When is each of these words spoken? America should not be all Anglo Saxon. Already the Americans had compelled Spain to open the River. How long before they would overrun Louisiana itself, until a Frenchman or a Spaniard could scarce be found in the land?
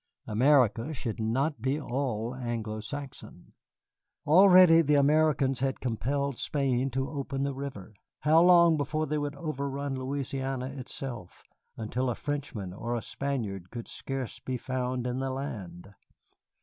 America 0.25 0.95
should 0.95 1.19
not 1.19 1.61
be 1.61 1.79
all 1.79 2.33
Anglo 2.33 2.79
Saxon. 2.79 3.53
Already 4.25 4.81
the 4.81 4.95
Americans 4.95 5.59
had 5.59 5.79
compelled 5.79 6.39
Spain 6.39 6.89
to 6.89 7.07
open 7.07 7.43
the 7.43 7.53
River. 7.53 7.93
How 8.21 8.41
long 8.41 8.77
before 8.77 9.05
they 9.05 9.19
would 9.19 9.35
overrun 9.35 9.93
Louisiana 9.93 10.69
itself, 10.69 11.43
until 11.77 12.09
a 12.09 12.15
Frenchman 12.15 12.73
or 12.73 12.95
a 12.95 13.01
Spaniard 13.03 13.69
could 13.69 13.87
scarce 13.87 14.39
be 14.39 14.57
found 14.57 15.05
in 15.05 15.19
the 15.19 15.29
land? 15.29 15.93